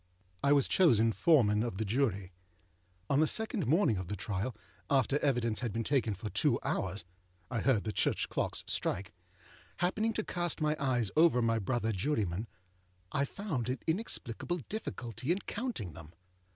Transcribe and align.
I 0.43 0.51
was 0.51 0.67
chosen 0.67 1.11
Foreman 1.11 1.61
of 1.61 1.77
the 1.77 1.85
Jury. 1.85 2.31
On 3.07 3.19
the 3.19 3.27
second 3.27 3.67
morning 3.67 3.97
of 3.97 4.07
the 4.07 4.15
trial, 4.15 4.55
after 4.89 5.19
evidence 5.19 5.59
had 5.59 5.71
been 5.71 5.83
taken 5.83 6.15
for 6.15 6.31
two 6.31 6.59
hours 6.63 7.05
(I 7.51 7.59
heard 7.59 7.83
the 7.83 7.91
church 7.91 8.27
clocks 8.27 8.63
strike), 8.65 9.13
happening 9.77 10.13
to 10.13 10.23
cast 10.25 10.59
my 10.59 10.75
eyes 10.79 11.11
over 11.15 11.39
my 11.39 11.59
brother 11.59 11.91
jurymen, 11.91 12.47
I 13.11 13.25
found 13.25 13.69
an 13.69 13.77
inexplicable 13.85 14.61
difficulty 14.69 15.31
in 15.31 15.37
counting 15.45 15.93
them. 15.93 16.11